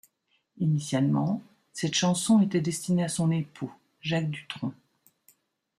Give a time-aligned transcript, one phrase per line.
[0.59, 1.43] Initialement,
[1.73, 4.73] cette chanson était destinée à son époux, Jacques Dutronc.